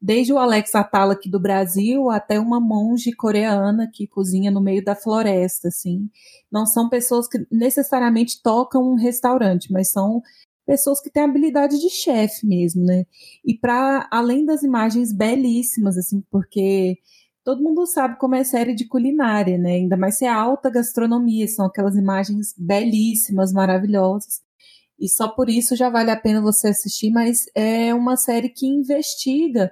[0.00, 4.84] desde o Alex Atala aqui do Brasil até uma monge coreana que cozinha no meio
[4.84, 6.08] da floresta, assim.
[6.52, 10.22] Não são pessoas que necessariamente tocam um restaurante, mas são
[10.66, 13.04] pessoas que têm habilidade de chefe mesmo, né?
[13.44, 16.98] E para além das imagens belíssimas, assim, porque
[17.44, 19.74] todo mundo sabe como é série de culinária, né?
[19.74, 24.42] Ainda mais se é alta gastronomia, são aquelas imagens belíssimas, maravilhosas.
[24.98, 28.66] E só por isso já vale a pena você assistir, mas é uma série que
[28.66, 29.70] investiga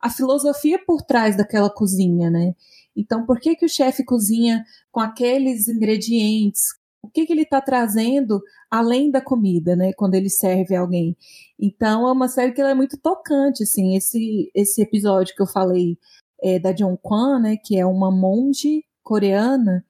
[0.00, 2.54] a filosofia por trás daquela cozinha, né?
[2.94, 6.62] Então, por que que o chefe cozinha com aqueles ingredientes,
[7.04, 9.92] o que, que ele está trazendo além da comida, né?
[9.92, 11.16] Quando ele serve alguém.
[11.58, 13.96] Então é uma série que é muito tocante, assim.
[13.96, 15.98] Esse esse episódio que eu falei
[16.42, 17.56] é, da John Kwan, né?
[17.56, 19.84] Que é uma monge coreana.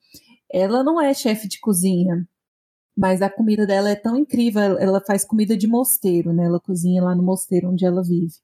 [0.53, 2.29] Ela não é chefe de cozinha,
[2.97, 4.79] mas a comida dela é tão incrível.
[4.79, 6.45] Ela faz comida de mosteiro, né?
[6.47, 8.35] Ela cozinha lá no mosteiro onde ela vive.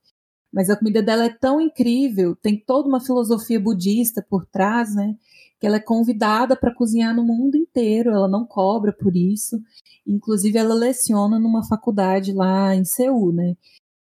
[0.52, 5.14] Mas a comida dela é tão incrível, tem toda uma filosofia budista por trás, né?
[5.61, 9.61] Que ela é convidada para cozinhar no mundo inteiro, ela não cobra por isso.
[10.07, 13.55] Inclusive, ela leciona numa faculdade lá em Seul, né?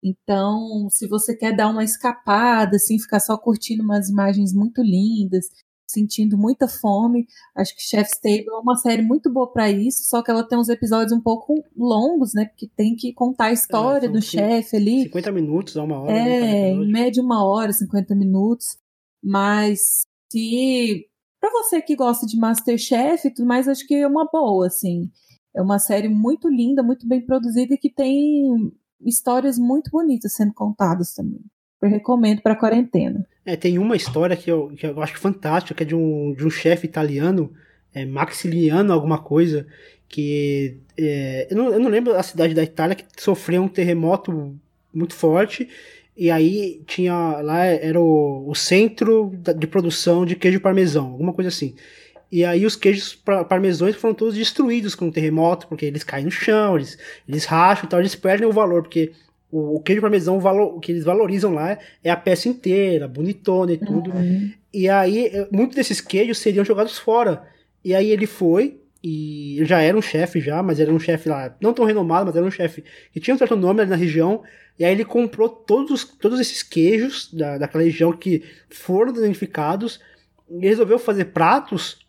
[0.03, 5.47] Então, se você quer dar uma escapada, assim, ficar só curtindo umas imagens muito lindas,
[5.89, 10.21] sentindo muita fome, acho que Chef's Table é uma série muito boa para isso, só
[10.21, 12.45] que ela tem uns episódios um pouco longos, né?
[12.45, 15.03] Porque tem que contar a história é, do chefe ali.
[15.03, 16.13] 50 minutos a uma hora.
[16.13, 18.77] Né, é, em média uma hora, 50 minutos.
[19.23, 21.06] Mas se
[21.39, 25.09] para você que gosta de Masterchef e tudo mais, acho que é uma boa, assim.
[25.55, 28.71] É uma série muito linda, muito bem produzida e que tem
[29.01, 31.41] histórias muito bonitas sendo contadas também.
[31.81, 33.25] Eu recomendo para quarentena.
[33.45, 36.45] É, tem uma história que eu, que eu acho fantástica, que é de um, de
[36.45, 37.53] um chefe italiano,
[37.93, 39.67] é, Maxiliano alguma coisa,
[40.07, 44.55] que é, eu, não, eu não lembro a cidade da Itália que sofreu um terremoto
[44.93, 45.69] muito forte
[46.17, 51.49] e aí tinha lá era o, o centro de produção de queijo parmesão, alguma coisa
[51.49, 51.75] assim.
[52.31, 53.15] E aí os queijos
[53.47, 57.85] parmesões foram todos destruídos com o terremoto, porque eles caem no chão, eles, eles racham
[57.85, 59.13] e tal, eles perdem o valor, porque
[59.51, 63.07] o, o queijo parmesão, o, valor, o que eles valorizam lá é a peça inteira,
[63.07, 64.11] bonitona e tudo.
[64.11, 64.51] Uhum.
[64.73, 67.43] E aí muitos desses queijos seriam jogados fora.
[67.85, 71.29] E aí ele foi, e ele já era um chefe já, mas era um chefe
[71.29, 73.95] lá, não tão renomado, mas era um chefe que tinha um certo nome ali na
[73.95, 74.43] região,
[74.77, 80.01] e aí ele comprou todos, todos esses queijos da, daquela região que foram identificados
[80.49, 82.05] e resolveu fazer pratos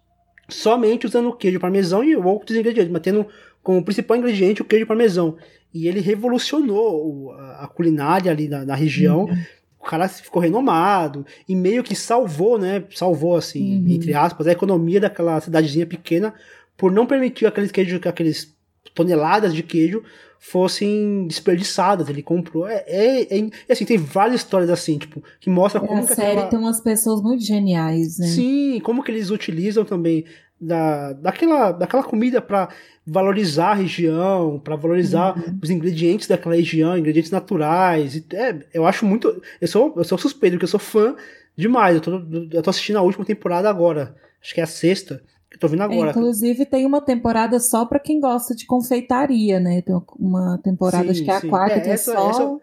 [0.48, 3.26] somente usando o queijo parmesão e outros ingredientes, mantendo
[3.62, 5.36] como principal ingrediente o queijo parmesão.
[5.72, 9.26] E ele revolucionou a, culinária ali na, na região.
[9.26, 9.44] Uhum.
[9.78, 12.82] O cara ficou renomado e meio que salvou, né?
[12.94, 13.90] Salvou, assim, uhum.
[13.90, 16.34] entre aspas, a economia daquela cidadezinha pequena
[16.78, 18.56] por não permitir aqueles queijos, aqueles
[18.94, 20.02] toneladas de queijo
[20.38, 22.08] fossem desperdiçadas.
[22.08, 22.66] Ele comprou.
[22.66, 23.38] É, é,
[23.68, 26.00] é, assim, tem várias histórias assim, tipo, que mostra é, como.
[26.00, 26.46] A série aquela...
[26.46, 28.28] tem umas pessoas muito geniais, né?
[28.28, 30.24] Sim, como que eles utilizam também
[30.60, 32.68] da, daquela, daquela comida para
[33.06, 35.58] valorizar a região, para valorizar uhum.
[35.62, 38.22] os ingredientes daquela região, ingredientes naturais.
[38.32, 39.42] É, eu acho muito.
[39.60, 41.16] Eu sou, eu sou suspeito, porque eu sou fã
[41.56, 41.96] demais.
[41.96, 44.14] Eu tô, eu tô assistindo a última temporada agora.
[44.40, 45.20] Acho que é a sexta.
[45.50, 46.08] Eu tô agora.
[46.08, 49.80] É, inclusive, tem uma temporada só para quem gosta de confeitaria, né?
[49.80, 52.60] Tem uma temporada, sim, acho que é a quarta, é, que é essa, só essa...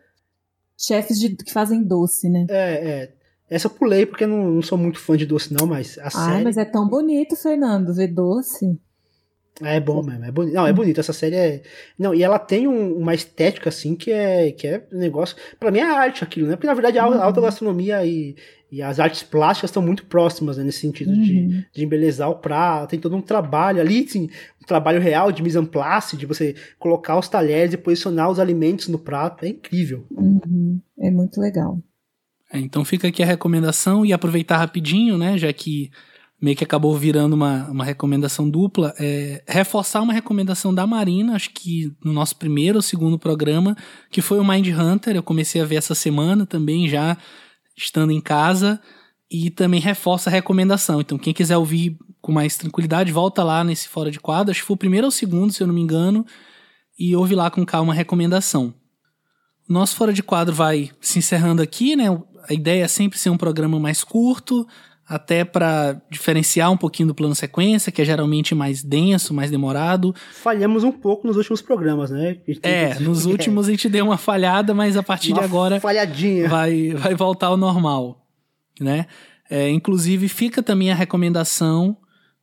[0.77, 2.45] chefes de, que fazem doce, né?
[2.49, 3.11] É, é.
[3.49, 6.09] Essa eu pulei porque eu não, não sou muito fã de doce, não, mas a
[6.15, 8.79] Ai, mas é tão bonito, Fernando, ver doce.
[9.61, 10.53] É bom mesmo, é bonito.
[10.53, 11.63] Não, é bonito, essa série é.
[11.97, 15.37] Não, e ela tem um, uma estética, assim, que é, que é um negócio.
[15.59, 16.55] Pra mim é arte aquilo, né?
[16.55, 17.21] Porque na verdade a uhum.
[17.21, 18.35] alta gastronomia e,
[18.69, 20.63] e as artes plásticas estão muito próximas, né?
[20.65, 21.21] Nesse sentido uhum.
[21.21, 22.89] de, de embelezar o prato.
[22.89, 24.29] Tem todo um trabalho ali, sim,
[24.61, 28.39] um trabalho real de mise en place, de você colocar os talheres e posicionar os
[28.39, 29.45] alimentos no prato.
[29.45, 30.05] É incrível.
[30.11, 30.81] Uhum.
[30.99, 31.79] É muito legal.
[32.51, 35.37] É, então fica aqui a recomendação e aproveitar rapidinho, né?
[35.37, 35.91] Já que
[36.41, 41.49] meio que acabou virando uma, uma recomendação dupla, é reforçar uma recomendação da Marina, acho
[41.51, 43.75] que no nosso primeiro ou segundo programa,
[44.11, 45.15] que foi o Mind Hunter.
[45.15, 47.17] Eu comecei a ver essa semana também, já
[47.75, 48.79] estando em casa.
[49.29, 51.01] e também reforça a recomendação.
[51.01, 54.51] Então, quem quiser ouvir com mais tranquilidade, volta lá nesse Fora de Quadro.
[54.51, 56.25] Acho que foi o primeiro ou segundo, se eu não me engano,
[56.97, 58.73] e ouve lá com calma a recomendação.
[59.67, 62.05] Nosso Fora de Quadro vai se encerrando aqui, né?
[62.47, 64.67] A ideia é sempre ser um programa mais curto,
[65.07, 70.15] até para diferenciar um pouquinho do plano sequência, que é geralmente mais denso, mais demorado.
[70.33, 72.37] Falhamos um pouco nos últimos programas, né?
[72.63, 76.49] É, nos últimos a gente deu uma falhada, mas a partir uma de agora falhadinha.
[76.49, 78.25] vai vai voltar ao normal,
[78.81, 79.05] né?
[79.49, 81.95] É, inclusive fica também a recomendação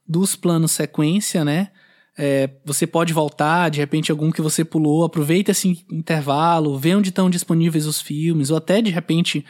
[0.06, 1.68] dos planos sequência, né?
[2.16, 7.08] É, você pode voltar, de repente algum que você pulou, aproveita esse intervalo, vê onde
[7.08, 9.44] estão disponíveis os filmes, ou até de repente,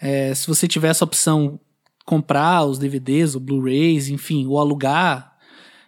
[0.00, 1.60] é, se você tiver essa opção,
[2.08, 5.36] comprar os DVDs, o Blu-rays, enfim, ou alugar,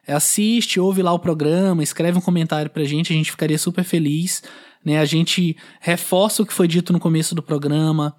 [0.06, 3.84] é, assiste, ouve lá o programa, escreve um comentário pra gente, a gente ficaria super
[3.84, 4.42] feliz.
[4.84, 4.98] Né?
[4.98, 8.14] A gente reforça o que foi dito no começo do programa,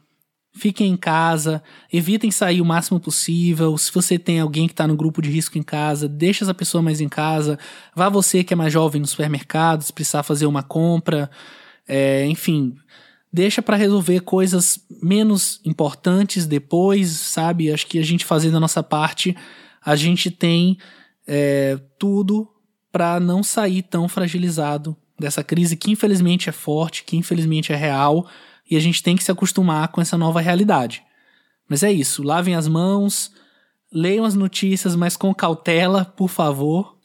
[0.54, 3.78] Fiquem em casa, evitem sair o máximo possível.
[3.78, 6.82] Se você tem alguém que está no grupo de risco em casa, deixa essa pessoa
[6.82, 7.58] mais em casa.
[7.96, 11.32] Vá você que é mais jovem no supermercado, se precisar fazer uma compra.
[11.88, 12.76] É, enfim,
[13.32, 17.72] deixa para resolver coisas menos importantes depois, sabe?
[17.72, 19.36] Acho que a gente fazendo a nossa parte,
[19.84, 20.78] a gente tem
[21.26, 22.48] é, tudo
[22.92, 28.28] para não sair tão fragilizado dessa crise que infelizmente é forte, que infelizmente é real
[28.70, 31.04] e a gente tem que se acostumar com essa nova realidade.
[31.70, 33.32] Mas é isso, lavem as mãos,
[33.94, 36.98] leiam as notícias, mas com cautela, por favor.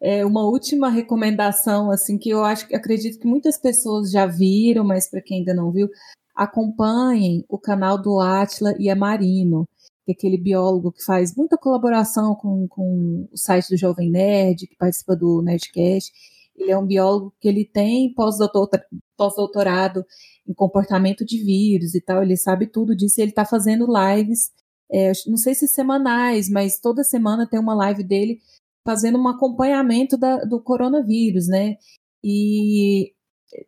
[0.00, 5.08] É uma última recomendação, assim, que eu acho acredito que muitas pessoas já viram, mas
[5.08, 5.88] para quem ainda não viu,
[6.34, 9.68] acompanhem o canal do Atila e a Marino,
[10.04, 14.66] que é aquele biólogo que faz muita colaboração com, com o site do Jovem Nerd,
[14.66, 16.12] que participa do Nerdcast.
[16.56, 20.04] Ele é um biólogo que ele tem pós-doutorado
[20.46, 24.50] em comportamento de vírus e tal, ele sabe tudo disso ele está fazendo lives,
[24.90, 28.40] é, não sei se semanais, mas toda semana tem uma live dele
[28.84, 31.76] fazendo um acompanhamento da, do coronavírus, né?
[32.24, 33.12] E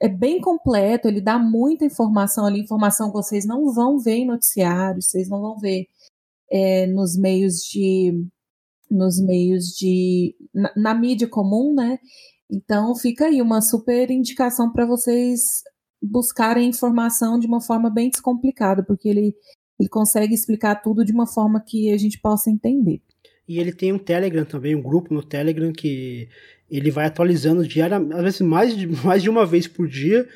[0.00, 4.26] é bem completo, ele dá muita informação ali, informação que vocês não vão ver em
[4.26, 5.86] noticiários, vocês não vão ver
[6.50, 8.26] é, nos meios de
[8.90, 11.98] nos meios de na, na, mídia comum, né?
[12.50, 15.40] Então fica aí uma super indicação para vocês
[16.02, 19.34] buscarem informação de uma forma bem descomplicada, porque ele,
[19.80, 23.02] ele consegue explicar tudo de uma forma que a gente possa entender.
[23.46, 26.28] E ele tem um Telegram também, um grupo no Telegram que
[26.70, 30.26] ele vai atualizando diariamente, às vezes mais de, mais de uma vez por dia,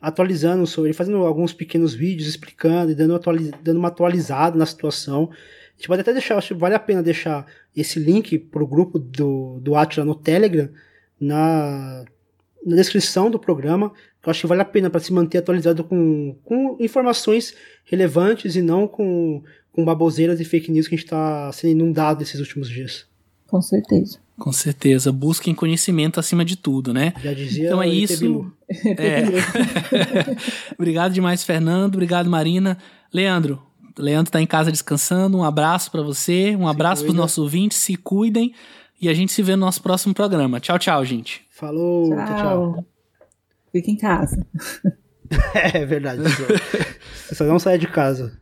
[0.00, 5.30] atualizando sobre, fazendo alguns pequenos vídeos explicando e dando, atualiz, dando uma atualizada na situação.
[5.32, 7.46] A gente pode até deixar, acho que vale a pena deixar
[7.76, 10.68] esse link para o grupo do, do Atila no Telegram
[11.20, 12.04] na,
[12.64, 13.92] na descrição do programa,
[14.24, 17.54] eu acho que vale a pena para se manter atualizado com, com informações
[17.84, 19.42] relevantes e não com,
[19.72, 23.06] com baboseiras e fake news que a gente está sendo inundado nesses últimos dias.
[23.46, 24.18] Com certeza.
[24.38, 25.12] Com certeza.
[25.12, 27.12] Busquem conhecimento acima de tudo, né?
[27.22, 28.50] Já dizia Então é isso.
[28.84, 29.22] É.
[30.76, 31.94] obrigado demais, Fernando.
[31.94, 32.78] Obrigado, Marina.
[33.12, 33.62] Leandro,
[33.96, 35.36] Leandro está em casa descansando.
[35.36, 36.56] Um abraço para você.
[36.56, 37.78] Um abraço para os nossos ouvintes.
[37.78, 38.52] Se cuidem.
[39.00, 40.58] E a gente se vê no nosso próximo programa.
[40.58, 41.43] Tchau, tchau, gente.
[41.54, 42.26] Falou, tchau.
[42.26, 42.86] tchau.
[43.70, 44.44] Fica em casa.
[45.72, 46.20] é verdade.
[47.32, 48.40] Só não saia de casa.